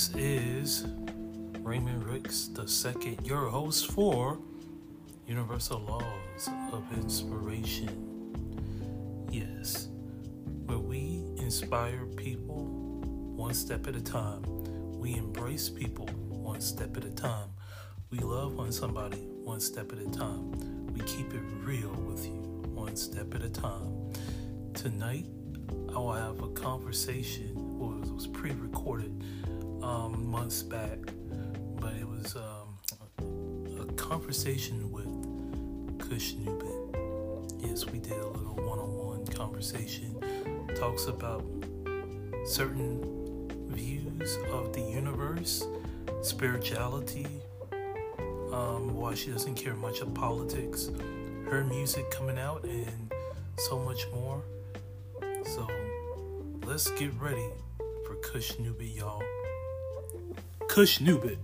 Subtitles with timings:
[0.00, 0.86] This is
[1.58, 4.38] Raymond Ricks second, your host for
[5.26, 9.26] Universal Laws of Inspiration.
[9.30, 9.88] Yes,
[10.64, 12.64] where we inspire people
[13.36, 14.42] one step at a time.
[14.98, 17.50] We embrace people one step at a time.
[18.08, 20.86] We love on somebody one step at a time.
[20.94, 22.40] We keep it real with you
[22.72, 24.14] one step at a time.
[24.72, 25.26] Tonight,
[25.90, 29.22] I will have a conversation, well, it was pre recorded
[29.82, 30.98] um, months back,
[31.80, 32.78] but it was um,
[33.80, 35.06] a conversation with
[35.98, 37.62] Kush Nubit.
[37.62, 40.16] Yes, we did a little one on one conversation.
[40.76, 41.44] Talks about
[42.46, 45.66] certain views of the universe,
[46.22, 47.26] spirituality,
[48.52, 50.90] um, why she doesn't care much of politics,
[51.48, 53.12] her music coming out, and
[53.56, 54.42] so much more.
[55.44, 55.66] So
[56.66, 57.48] let's get ready
[58.06, 59.22] for Kush Nubit, y'all.
[60.70, 61.38] Kush Nubit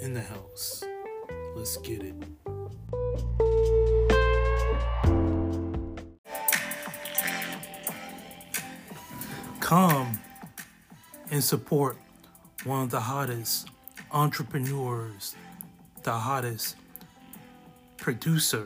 [0.00, 0.82] in the house.
[1.54, 2.14] Let's get it.
[9.60, 10.18] Come
[11.30, 11.98] and support
[12.64, 13.68] one of the hottest
[14.12, 15.36] entrepreneurs,
[16.02, 16.76] the hottest
[17.98, 18.64] producer,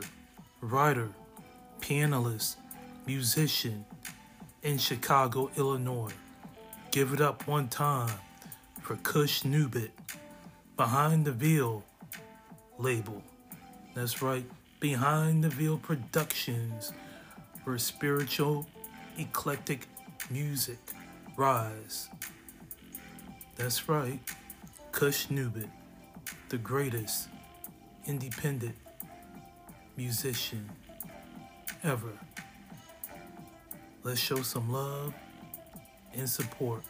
[0.61, 1.09] writer,
[1.81, 2.57] pianist,
[3.05, 3.83] musician
[4.63, 6.13] in Chicago, Illinois.
[6.91, 8.17] Give it up one time
[8.85, 9.89] for Kush Nubit
[10.77, 11.83] behind the Veil
[12.77, 13.23] label.
[13.95, 14.45] That's right,
[14.79, 16.93] behind the Veil Productions,
[17.63, 18.67] where spiritual,
[19.17, 19.87] eclectic
[20.29, 20.77] music
[21.35, 22.09] rise.
[23.55, 24.19] That's right,
[24.91, 25.69] Kush Nubit,
[26.49, 27.29] the greatest
[28.05, 28.75] independent
[29.97, 30.69] musician
[31.83, 32.13] ever.
[34.03, 35.11] Let's show some love
[36.13, 36.83] and support.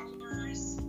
[0.00, 0.80] followers.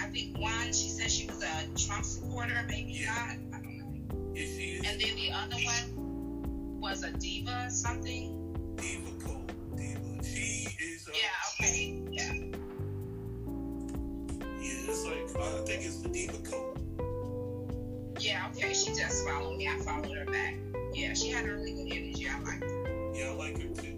[0.00, 3.36] I think one, she said she was a Trump supporter, maybe yeah.
[3.50, 3.58] not.
[3.58, 4.88] I don't know.
[4.88, 8.74] And then the other one was a diva something.
[8.76, 9.46] Diva Cole.
[9.76, 10.24] Diva.
[10.24, 11.08] She is.
[11.08, 11.12] a.
[11.12, 12.02] yeah, okay.
[12.10, 12.32] Yeah.
[14.60, 16.76] Yeah, it's like, I think it's the Diva Cole.
[18.18, 18.72] Yeah, okay.
[18.72, 19.68] She just followed me.
[19.68, 20.56] I followed her back.
[20.92, 22.26] Yeah, she had a really good energy.
[22.28, 23.12] I liked her.
[23.14, 23.95] Yeah, I like her too.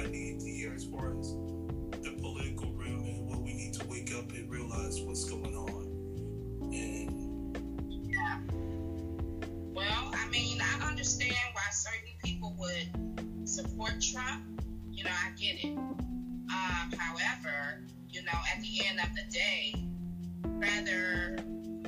[0.00, 1.32] I to hear as far as
[2.02, 6.72] the political realm and what we need to wake up and realize what's going on.
[6.72, 8.40] And yeah.
[9.74, 14.62] Well, I mean, I understand why certain people would support Trump.
[14.90, 15.76] You know, I get it.
[15.76, 19.74] Um, however, you know, at the end of the day,
[20.44, 21.36] rather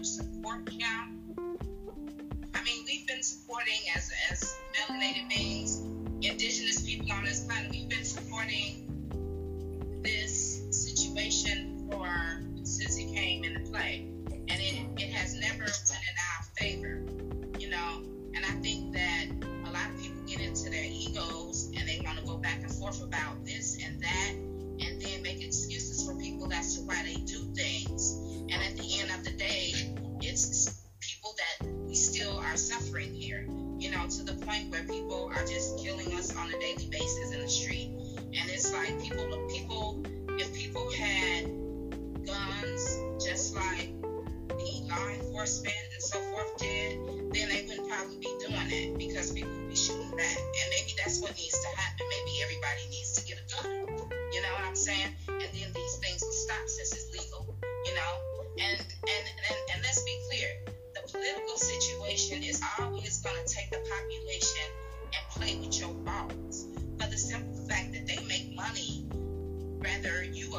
[0.02, 1.18] support him.
[2.54, 5.80] I mean, we've been supporting as as melanated beings
[6.24, 7.70] indigenous people on this planet.
[7.70, 9.01] We've been supporting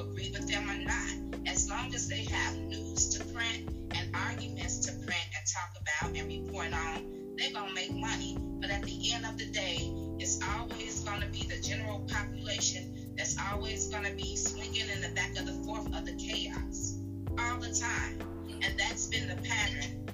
[0.04, 4.80] agree with them or not, as long as they have news to print and arguments
[4.80, 8.38] to print and talk about and report on, they're going to make money.
[8.60, 13.14] But at the end of the day, it's always going to be the general population
[13.18, 16.98] that's always going to be swinging in the back of the fourth of the chaos
[17.40, 18.20] all the time.
[18.62, 20.08] And that's been the pattern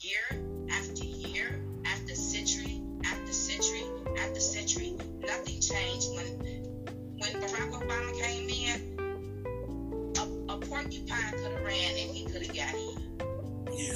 [0.00, 0.40] year
[0.70, 3.84] after year, after century, after century,
[4.18, 4.96] after century.
[5.20, 6.62] Nothing changed when
[7.18, 8.91] when Barack Obama came in.
[10.68, 13.12] Porcupine could have ran and he could have got in.
[13.72, 13.94] Yeah.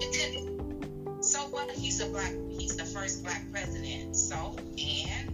[0.00, 1.22] It didn't.
[1.24, 1.70] So what?
[1.70, 2.32] He's a black.
[2.50, 4.16] He's the first black president.
[4.16, 5.32] So and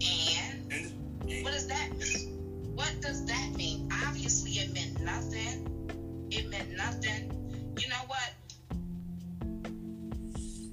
[0.00, 0.92] and and,
[1.28, 2.74] and what does that mean?
[2.74, 3.88] What does that mean?
[4.06, 6.28] Obviously, it meant nothing.
[6.30, 7.74] It meant nothing.
[7.78, 8.32] You know what?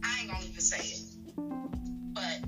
[0.04, 1.02] I ain't gonna even say it,
[2.14, 2.42] but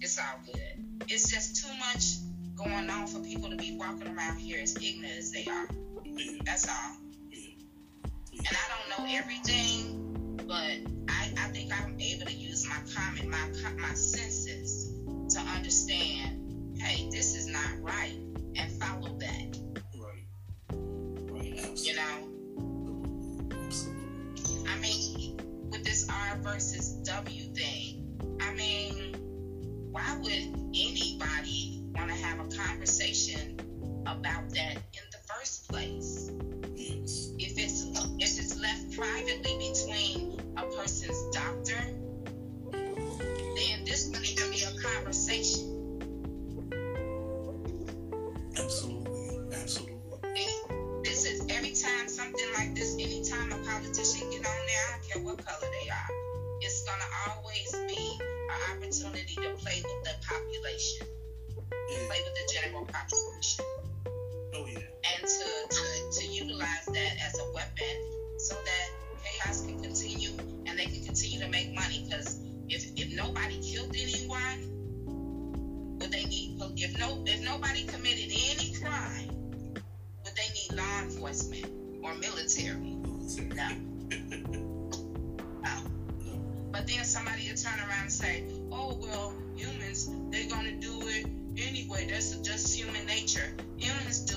[0.00, 0.84] it's all good.
[1.08, 2.25] It's just too much
[2.56, 5.68] going on for people to be walking around here as ignorant as they are.
[6.04, 6.96] yeah, That's all.
[7.30, 8.42] yeah.
[8.48, 10.78] And I don't know everything, but
[11.12, 13.48] I, I think I'm able to use my common, my
[13.78, 14.92] my senses
[15.34, 16.78] to understand.
[16.78, 18.16] Hey, this is not right,
[18.56, 19.58] and follow that.
[19.98, 20.26] Right.
[21.30, 21.52] Right.
[21.58, 21.82] Absolutely.
[21.84, 23.56] You know.
[23.66, 24.68] Absolutely.
[24.68, 29.14] I mean, with this R versus W thing, I mean,
[29.90, 30.32] why would
[30.74, 33.56] anybody want to have a conversation
[34.02, 36.30] about that in the first place?
[37.38, 37.86] If it's
[38.18, 41.80] if it's left privately between a person's doctor,
[42.72, 45.72] then this would need to be a conversation.
[48.58, 49.38] Absolutely.
[49.54, 50.46] Absolutely.
[51.02, 55.08] This is every time something like this, anytime a politician get on there, I don't
[55.08, 56.10] care what color they are,
[56.60, 61.06] it's gonna always be an opportunity to play with the population.
[61.94, 63.64] Play with the general population,
[64.54, 64.78] Oh yeah.
[64.78, 67.96] and to, to, to utilize that as a weapon
[68.38, 68.88] so that
[69.24, 70.30] chaos can continue
[70.66, 72.04] and they can continue to make money.
[72.08, 72.38] Because
[72.68, 74.82] if, if nobody killed anyone,
[76.00, 79.28] would they need if no if nobody committed any crime,
[80.24, 81.66] would they need law enforcement
[82.02, 82.96] or military?
[83.54, 83.68] No.
[85.62, 85.82] No.
[86.70, 91.00] But then somebody will turn around and say, oh, well, humans, they're going to do
[91.08, 91.26] it
[91.58, 92.06] anyway.
[92.10, 93.54] That's just human nature.
[93.76, 94.36] Humans do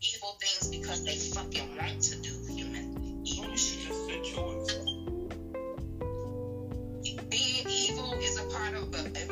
[0.00, 3.88] evil things because they fucking want to do human evil shit.
[3.88, 4.74] That's their choice.
[7.30, 9.27] Being evil is a part of a, a,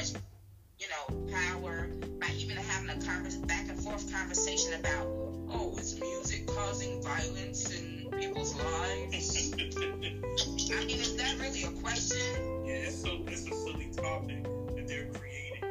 [0.00, 0.12] much,
[0.78, 1.88] you know, power
[2.20, 5.06] by even having a convers back and forth conversation about
[5.52, 9.52] oh, is music causing violence in people's lives?
[9.58, 12.64] I mean, is that really a question?
[12.64, 14.42] Yeah, it's so it's a silly topic
[14.74, 15.64] that they're creating.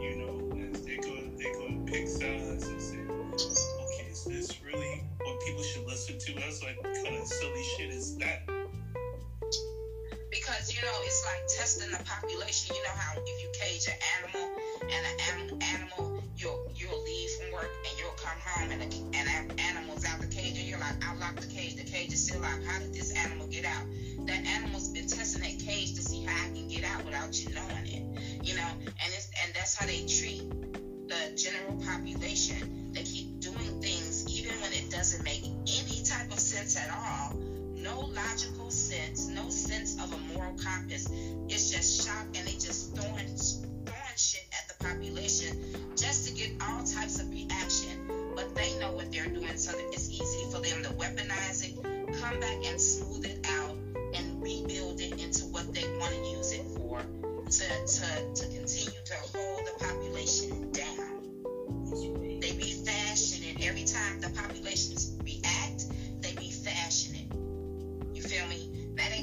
[0.00, 4.62] You know, as they're going they're going to pick sides and say, okay, is this
[4.62, 6.34] really what people should listen to?
[6.34, 8.51] That's like what kind of silly shit is that?
[10.82, 12.74] You know, it's like testing the population.
[12.74, 17.30] You know how if you cage an animal and an anim- animal, you'll you'll leave
[17.38, 20.66] from work and you'll come home and the, and an animal's out the cage and
[20.66, 21.76] you're like, I locked the cage.
[21.76, 22.64] The cage is still locked.
[22.64, 23.86] How did this animal get out?
[24.26, 27.54] That animal's been testing that cage to see how I can get out without you
[27.54, 28.44] knowing it.
[28.44, 30.50] You know, and it's and that's how they treat
[31.06, 32.90] the general population.
[32.92, 37.38] They keep doing things even when it doesn't make any type of sense at all,
[37.82, 41.08] no logical sense, no sense of a moral compass.
[41.48, 43.26] It's just shock and they just throwing
[43.84, 45.58] throwing shit at the population
[45.96, 48.08] just to get all types of reaction.
[48.34, 51.74] But they know what they're doing, so it's easy for them to weaponize it,
[52.20, 53.76] come back and smooth it out,
[54.14, 59.00] and rebuild it into what they want to use it for, to to to continue
[59.04, 61.12] to hold the population down.
[62.40, 65.12] They be fashioning every time the populations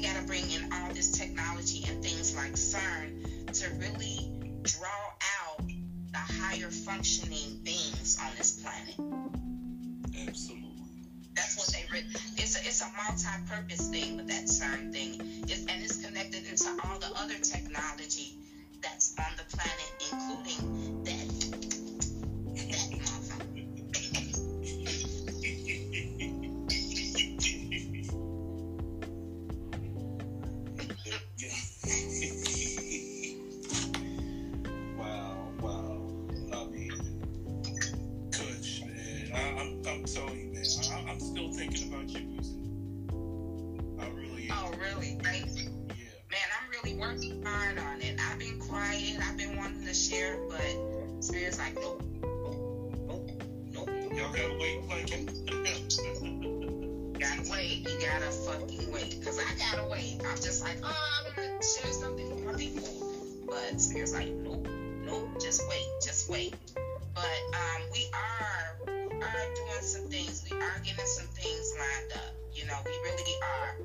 [0.00, 4.88] They gotta bring in all this technology and things like CERN to really draw
[5.42, 8.94] out the higher functioning beings on this planet.
[10.26, 10.70] Absolutely.
[11.34, 12.06] That's what they read.
[12.38, 16.70] It's a, it's a multi-purpose thing with that CERN thing, it's, and it's connected into
[16.82, 18.38] all the other technology
[18.80, 21.49] that's on the planet, including that
[57.48, 57.88] Wait.
[57.88, 59.22] You gotta fucking wait.
[59.24, 60.20] Cause I gotta wait.
[60.26, 63.46] I'm just like, oh, I'm gonna share something with my people.
[63.46, 64.68] But Spirit's like, nope,
[65.04, 66.54] nope, just wait, just wait.
[67.14, 70.44] But um, we are we are doing some things.
[70.50, 72.34] We are getting some things lined up.
[72.52, 73.76] You know, we really are.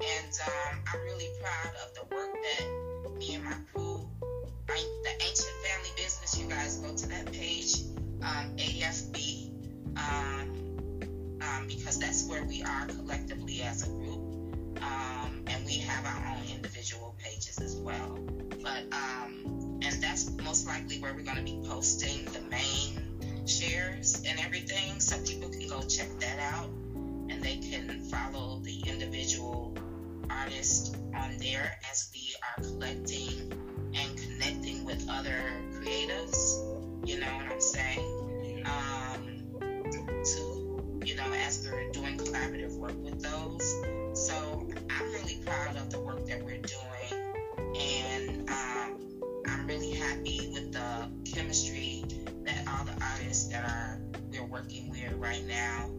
[0.00, 4.08] And um, I'm really proud of the work that me and my crew,
[4.68, 7.76] I, the Ancient Family Business, you guys go to that page,
[8.22, 9.50] um, AFB,
[9.96, 10.73] um,
[11.44, 14.20] um, because that's where we are collectively as a group.
[14.82, 18.18] Um, and we have our own individual pages as well.
[18.62, 24.22] But, um, and that's most likely where we're going to be posting the main shares
[24.26, 26.68] and everything, so people can go check that out
[27.30, 29.76] and they can follow the individual
[30.30, 33.52] artist on there as we are collecting
[33.94, 35.40] and connecting with other
[35.72, 36.58] creatives.
[37.06, 38.64] You know what I'm saying?
[38.66, 39.34] Um,
[40.24, 40.53] to
[41.04, 43.74] you know, as we're doing collaborative work with those.
[44.14, 48.98] So I'm really proud of the work that we're doing, and um,
[49.46, 52.04] I'm really happy with the chemistry
[52.44, 55.90] that all the artists that are we're working with right now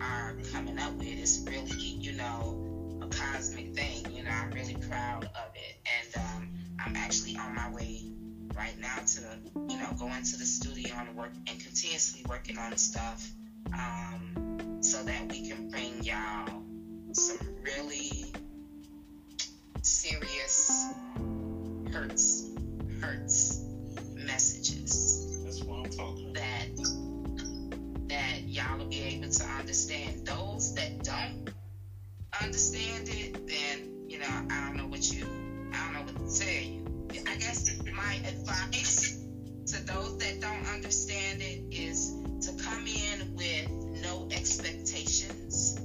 [0.00, 1.08] are coming up with.
[1.08, 4.06] It's really, you know, a cosmic thing.
[4.14, 6.48] You know, I'm really proud of it, and um,
[6.84, 8.12] I'm actually on my way
[8.56, 9.20] right now to,
[9.68, 13.30] you know, go into the studio and work and continuously working on stuff,
[13.72, 14.51] um,
[14.82, 16.62] so that we can bring y'all
[17.12, 18.32] some really
[19.80, 20.92] serious
[21.92, 22.50] hertz,
[23.00, 23.64] hertz
[24.16, 26.42] messages That's what I'm talking about.
[26.42, 30.26] that that y'all will be able to understand.
[30.26, 31.50] Those that don't
[32.42, 35.24] understand it, then you know I don't know what you
[35.72, 36.84] I don't know what to tell you.
[37.28, 39.18] I guess my advice
[39.66, 45.78] to those that don't understand it is to come in with no expectations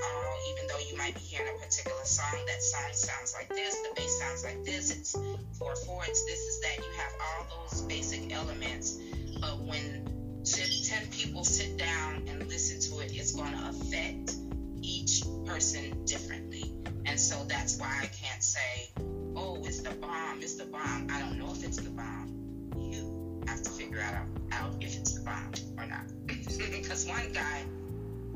[0.00, 0.34] all.
[0.50, 3.94] Even though you might be hearing a particular song, that song sounds like this, the
[3.94, 4.90] bass sounds like this.
[4.90, 5.12] It's
[5.58, 6.02] four four.
[6.06, 6.76] It's this is that.
[6.78, 8.98] You have all those basic elements,
[9.40, 14.34] but when t- ten people sit down and listen to it, it's going to affect
[14.82, 16.74] each person differently.
[17.06, 18.90] And so that's why I can't say,
[19.36, 21.08] oh, it's the bomb, it's the bomb.
[21.10, 22.72] I don't know if it's the bomb.
[22.76, 26.04] You have to figure out, out if it's the bomb or not.
[26.26, 27.62] because one guy,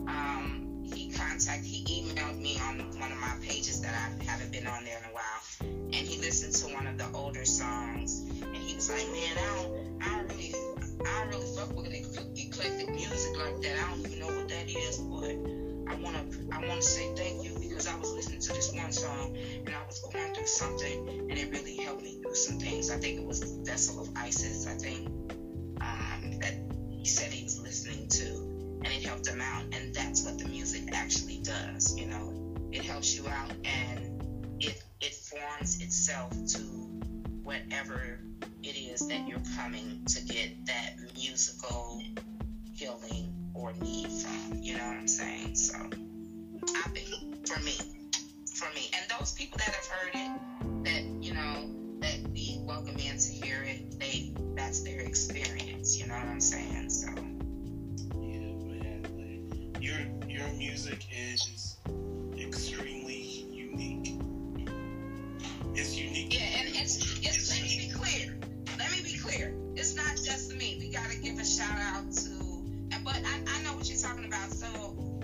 [0.09, 4.67] um, he contacted, he emailed me on one of my pages that I haven't been
[4.67, 5.43] on there in a while.
[5.61, 8.21] And he listened to one of the older songs.
[8.43, 10.55] And he was like, man, I don't, I don't really,
[11.07, 13.79] I don't really fuck with eclectic music like that.
[13.79, 17.55] I don't even know what that is, but I wanna I wanna say thank you
[17.59, 21.33] because I was listening to this one song and I was going through something and
[21.33, 22.91] it really helped me through some things.
[22.91, 25.09] I think it was Vessel of Isis, I think,
[25.81, 26.55] um, that
[26.91, 28.42] he said he was listening to
[29.03, 32.33] it helped him out and that's what the music actually does, you know.
[32.73, 34.23] it helps you out, and
[34.61, 36.59] it it forms itself to
[37.43, 38.19] whatever
[38.63, 42.03] it is that you're coming to get that musical
[42.73, 44.59] healing or need from.
[44.63, 45.55] You know what I'm saying?
[45.57, 47.77] So I think for me,
[48.55, 52.97] for me, and those people that have heard it, that you know, that we welcome
[52.97, 55.99] in to hear it, they that's their experience.
[55.99, 56.89] You know what I'm saying?
[56.91, 57.09] So
[59.93, 61.77] your your music is
[62.39, 64.19] extremely unique.
[65.75, 66.35] It's unique.
[66.35, 68.39] yeah, and it's it's let me be clear.
[68.79, 69.55] Let me be clear.
[69.75, 70.77] It's not just me.
[70.79, 72.65] We gotta give a shout out to,
[73.05, 74.51] but I, I know what you're talking about.
[74.51, 74.67] So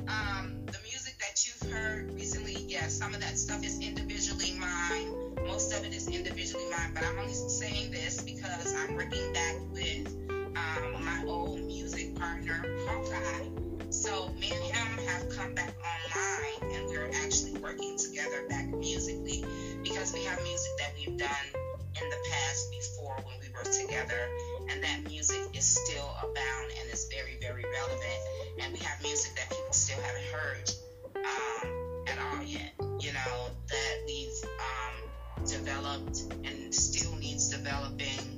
[0.08, 5.34] um, the music that you've heard recently, yes, some of that stuff is individually mine.
[5.46, 6.92] Most of it is individually mine.
[6.94, 12.64] But I'm only saying this because I'm working back with um, my old music partner,
[12.86, 13.77] Hawkeye.
[13.90, 19.42] So me and him have come back online, and we're actually working together back musically
[19.82, 24.28] because we have music that we've done in the past before when we were together,
[24.68, 28.60] and that music is still abound and is very, very relevant.
[28.60, 30.70] And we have music that people still haven't heard
[31.16, 38.37] um, at all yet, you know, that we've um, developed and still needs developing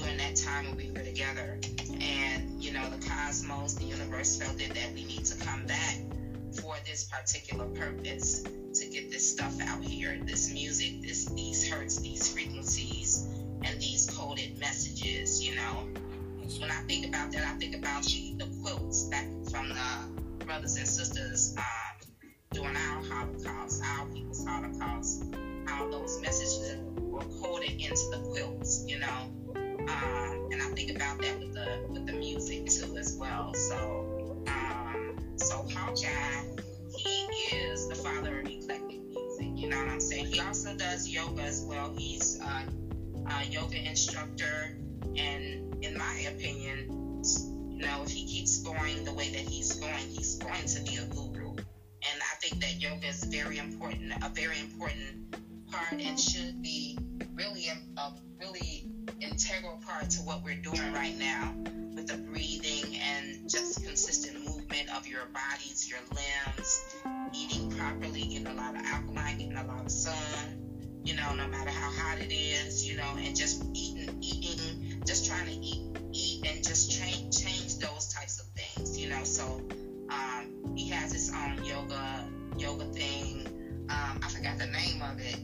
[0.00, 1.58] during that time when we were together.
[2.00, 5.96] And, you know, the cosmos, the universe felt it that we need to come back
[6.52, 12.00] for this particular purpose to get this stuff out here, this music, this these hertz,
[12.00, 13.26] these frequencies,
[13.62, 15.88] and these coded messages, you know.
[16.60, 20.88] When I think about that, I think about the, quilts back from the brothers and
[20.88, 22.08] sisters um,
[22.52, 25.24] during our Holocaust, our people's Holocaust,
[25.66, 29.47] how those messages were coded into the quilts, you know.
[29.88, 33.54] Um, and I think about that with the with the music too as well.
[33.54, 36.62] So um, so Hawkeye,
[36.96, 39.48] he is the father of eclectic music.
[39.54, 40.26] You know what I'm saying?
[40.26, 41.94] He also does yoga as well.
[41.96, 42.64] He's a,
[43.30, 44.76] a yoga instructor,
[45.16, 47.22] and in my opinion,
[47.70, 50.96] you know, if he keeps going the way that he's going, he's going to be
[50.96, 51.50] a guru.
[51.50, 55.36] And I think that yoga is very important, a very important
[55.70, 56.98] part, and should be
[57.34, 58.86] really a, a really
[59.20, 61.54] integral part to what we're doing right now
[61.94, 66.84] with the breathing and just consistent movement of your bodies, your limbs,
[67.34, 71.48] eating properly, getting a lot of alkaline, getting a lot of sun, you know, no
[71.48, 75.98] matter how hot it is, you know, and just eating, eating, just trying to eat,
[76.12, 79.24] eat, and just change, change those types of things, you know.
[79.24, 79.62] So
[80.10, 83.46] um, he has his own yoga, yoga thing.
[83.90, 85.38] Um, I forgot the name of it.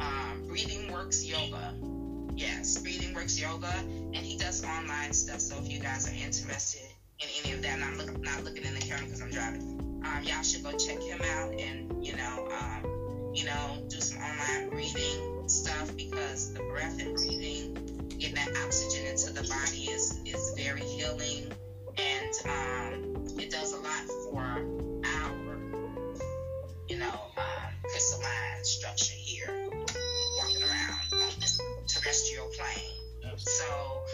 [0.00, 1.74] Um, Breathing Works Yoga.
[2.36, 5.40] Yes, Breathing Works Yoga, and he does online stuff.
[5.40, 6.82] So if you guys are interested
[7.18, 10.22] in any of that, I'm look, not looking in the camera because I'm driving, um,
[10.22, 14.68] y'all should go check him out and you know, um, you know, do some online
[14.70, 17.74] breathing stuff because the breath and breathing,
[18.18, 21.50] getting that oxygen into the body is is very healing,
[21.96, 25.58] and um, it does a lot for our,
[26.88, 29.55] you know, um, crystalline structure here,
[32.06, 33.36] terrestrial plane.
[33.36, 33.64] So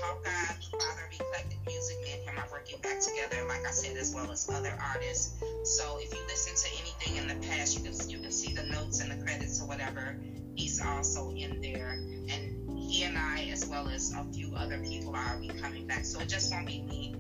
[0.01, 3.99] Hawkeye, father of eclectic music, me and him are working back together, like I said,
[3.99, 5.37] as well as other artists.
[5.65, 8.63] So if you listen to anything in the past, you can you can see the
[8.63, 10.17] notes and the credits or whatever.
[10.55, 11.91] He's also in there,
[12.31, 16.07] and he and I, as well as a few other people, are be coming back.
[16.07, 17.15] So it just won't be me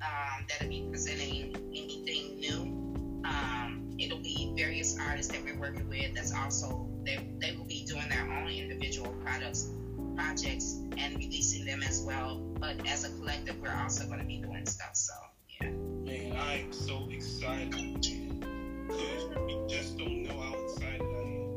[0.00, 3.24] um, that'll be presenting anything new.
[3.24, 6.14] Um, it'll be various artists that we're working with.
[6.14, 9.68] That's also they they will be doing their own individual products
[10.16, 12.38] projects and releasing them as well.
[12.58, 14.94] But as a collective, we're also going to be doing stuff.
[14.94, 15.12] So
[15.60, 15.70] yeah.
[15.70, 18.88] Man, I am so excited, man.
[18.88, 21.52] Cause you just don't know how excited I am.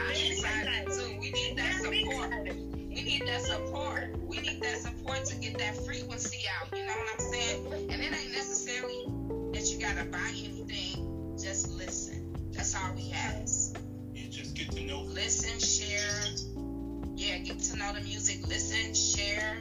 [0.00, 1.18] I'm excited too.
[1.20, 2.54] We need that support.
[2.88, 4.18] We need that support.
[4.22, 6.76] We need that support to get that frequency out.
[6.76, 7.90] You know what I'm saying?
[7.90, 9.04] And it ain't necessarily
[9.52, 11.36] that you gotta buy anything.
[11.40, 12.36] Just listen.
[12.52, 13.78] That's all we ask.
[14.14, 16.59] You just get to know Listen, share.
[17.20, 18.48] Yeah, get to know the music.
[18.48, 19.58] Listen, share,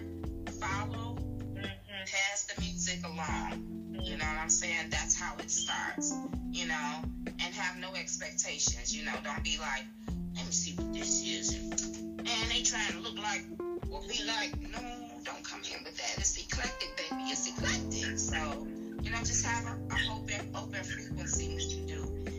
[0.61, 1.65] follow, mm-hmm.
[2.07, 3.99] pass the music along.
[4.01, 4.87] You know what I'm saying?
[4.89, 6.15] That's how it starts.
[6.53, 6.95] You know,
[7.27, 8.95] and have no expectations.
[8.95, 9.83] You know, don't be like,
[10.37, 11.51] let me see what this is.
[11.51, 13.43] And they trying to look like
[13.89, 14.55] what we like.
[14.61, 14.79] No,
[15.25, 16.15] don't come in with that.
[16.17, 17.23] It's eclectic, baby.
[17.23, 18.17] It's eclectic.
[18.19, 18.67] So,
[19.03, 22.38] you know, just have a, a open, open frequency what you do.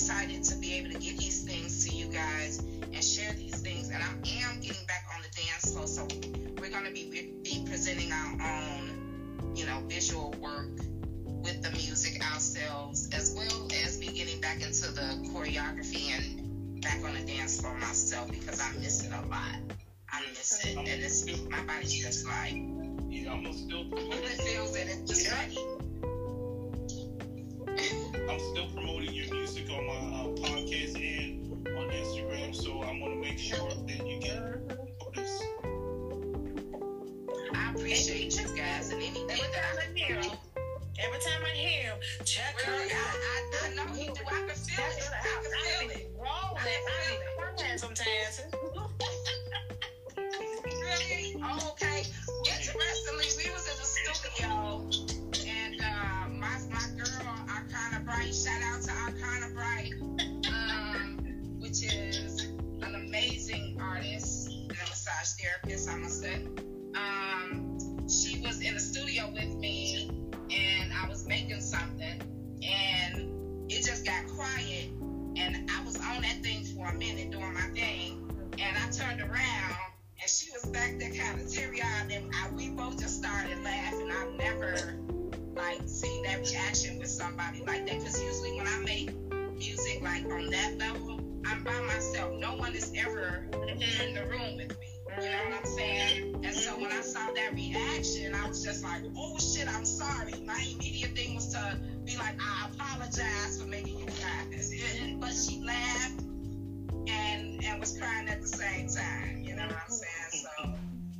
[0.00, 3.90] Excited to be able to get these things to you guys and share these things.
[3.90, 5.86] And I am getting back on the dance floor.
[5.86, 6.08] So
[6.58, 10.70] we're going to be, be presenting our own, you know, visual work
[11.44, 17.04] with the music ourselves, as well as me getting back into the choreography and back
[17.04, 19.54] on the dance floor myself because I miss it a lot.
[20.10, 22.54] I miss it, and it's my body's just like
[23.10, 25.58] Yeah, I'm still it feels that it's just ready.
[28.30, 33.14] I'm still promoting your music on my uh, podcast and on Instagram, so I want
[33.14, 34.38] to make sure that you get
[34.68, 35.42] noticed.
[37.54, 40.30] I appreciate you guys and anything Every that time I I hear him,
[41.00, 43.16] every time I hear him, check her Really, I, out.
[43.18, 44.12] I, I know he do.
[44.26, 45.04] I can feel Check it.
[45.04, 45.42] her I out.
[45.42, 46.12] can I feel be it.
[46.14, 46.62] rolling.
[46.62, 48.09] I be crying sometimes.
[98.90, 100.34] Like, oh shit, I'm sorry.
[100.44, 104.46] My immediate thing was to be like, I apologize for making you cry.
[105.20, 106.22] But she laughed
[107.08, 109.42] and and was crying at the same time.
[109.42, 110.46] You know what I'm saying?
[110.58, 110.74] So,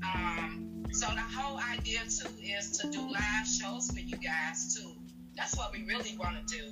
[0.05, 4.93] um, so the whole idea too is to do live shows for you guys too.
[5.37, 6.65] That's what we really want to do.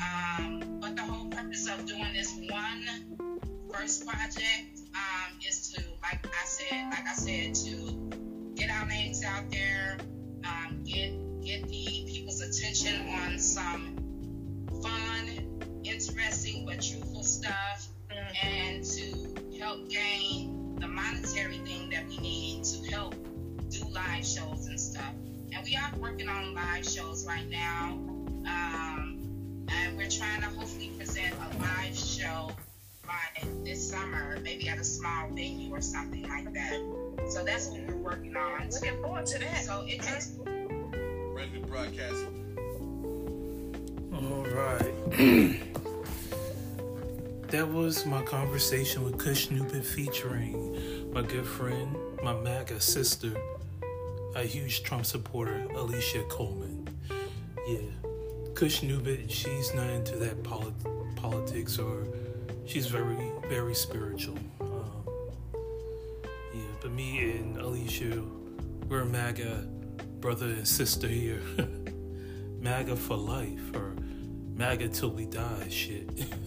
[0.00, 3.34] Um, but the whole purpose of doing this one
[3.72, 8.10] first project um, is to, like I said, like I said, to
[8.54, 9.98] get our names out there,
[10.46, 13.96] um, get get the people's attention on some
[14.82, 17.88] fun, interesting but truthful stuff
[18.42, 23.14] and to help gain the monetary thing that we need to help
[23.70, 25.12] do live shows and stuff.
[25.52, 27.92] And we are working on live shows right now.
[28.46, 32.50] Um, and we're trying to hopefully present a live show
[33.14, 36.78] by this summer, maybe at a small venue or something like that.
[37.28, 38.68] So that's what we're working on.
[38.70, 39.64] Looking forward to that.
[39.64, 42.40] So it takes Redwood Broadcasting.
[44.12, 44.92] All right.
[47.48, 53.36] that was my conversation with Kush Newbin featuring my good friend, my MAGA sister,
[54.34, 56.88] a huge Trump supporter, Alicia Coleman.
[57.68, 57.78] Yeah.
[58.54, 60.74] Kush Newbin, she's not into that polit-
[61.16, 62.06] politics or
[62.66, 64.38] she's very, very spiritual.
[64.60, 64.90] Um,
[66.54, 68.22] yeah, but me and Alicia,
[68.88, 69.68] we're MAGA
[70.20, 71.42] brother and sister here.
[72.60, 73.94] MAGA for life or
[74.54, 76.08] MAGA till we die shit.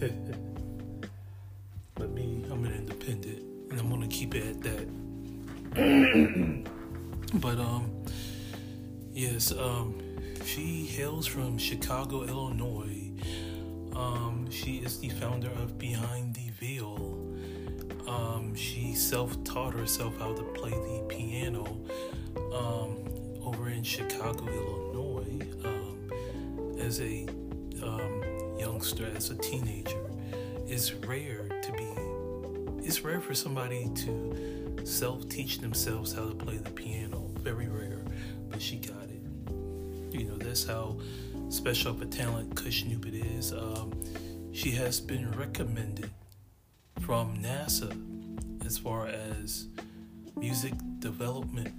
[1.94, 4.88] but me, I'm an independent and I'm gonna keep it at that.
[7.34, 8.04] but um
[9.12, 10.00] yes, um
[10.44, 12.97] she hails from Chicago, Illinois.
[14.50, 16.96] She is the founder of Behind the Veil.
[18.06, 21.64] Um she self-taught herself how to play the piano
[22.54, 22.96] um
[23.42, 25.46] over in Chicago, Illinois.
[25.64, 26.10] Um
[26.80, 27.26] as a
[27.82, 28.22] um,
[28.58, 30.04] youngster, as a teenager,
[30.66, 32.86] it's rare to be.
[32.86, 37.30] It's rare for somebody to self-teach themselves how to play the piano.
[37.40, 38.02] Very rare,
[38.48, 39.22] but she got it.
[40.12, 40.98] You know, that's how
[41.50, 43.52] special of a talent Kush Nubit is.
[43.52, 43.92] Um,
[44.58, 46.10] she has been recommended
[47.02, 47.94] from NASA
[48.66, 49.68] as far as
[50.34, 51.72] music development.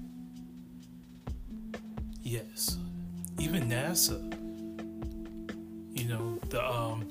[2.21, 2.77] Yes,
[3.37, 4.17] even NASA.
[5.91, 7.05] You know the um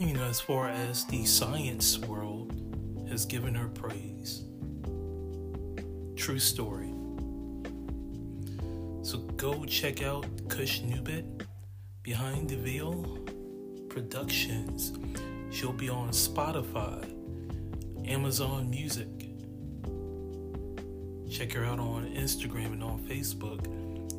[0.00, 2.52] you know as far as the science world
[3.08, 4.42] has given her praise.
[6.16, 6.92] True story.
[9.02, 11.46] So go check out kush nubit
[12.02, 13.29] behind the veil
[13.90, 14.92] productions
[15.50, 17.04] she'll be on spotify
[18.08, 19.08] amazon music
[21.30, 23.66] check her out on instagram and on facebook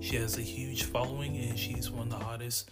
[0.04, 2.70] she has a huge following and she's one of the hottest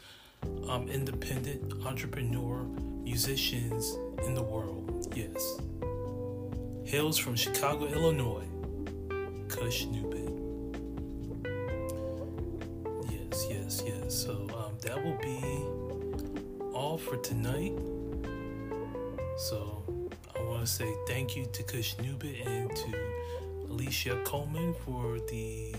[0.68, 2.64] um, independent entrepreneur
[3.04, 5.12] musicians in the world.
[5.16, 5.60] Yes.
[6.86, 8.46] Hails from Chicago, Illinois.
[9.48, 10.30] Kush Nubit.
[13.12, 14.14] Yes, yes, yes.
[14.14, 15.59] So um, that will be
[17.00, 17.74] for tonight.
[19.38, 19.84] So
[20.36, 25.76] I want to say thank you to Kush Nubit and to Alicia Coleman for the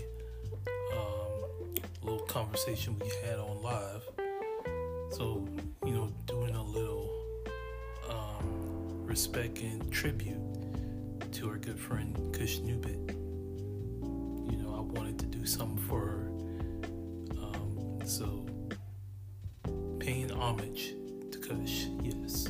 [2.03, 4.03] little conversation we had on live.
[5.11, 5.47] So,
[5.85, 7.09] you know, doing a little
[8.09, 10.41] um, respect and tribute
[11.33, 13.11] to our good friend Kush Nubit.
[14.51, 16.31] You know, I wanted to do something for her.
[17.41, 18.45] Um, so,
[19.99, 20.95] paying homage
[22.03, 22.47] yes.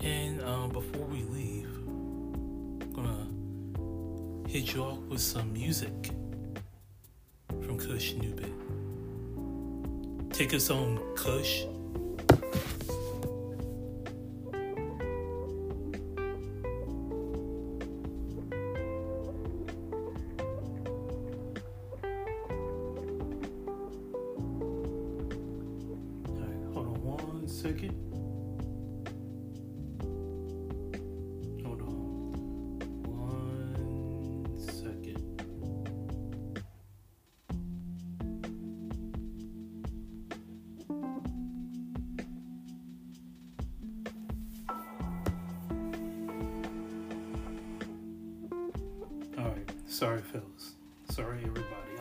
[0.00, 6.10] And um, before we leave, I'm gonna hit you off with some music
[7.48, 8.52] from Kush Nubit.
[10.32, 11.64] Take us home, Kush.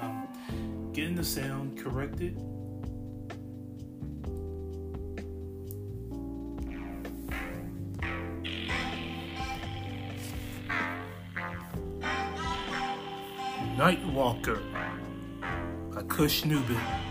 [0.05, 2.37] I'm getting the sound corrected.
[13.77, 14.61] Nightwalker
[15.93, 17.04] by Kush Newbin.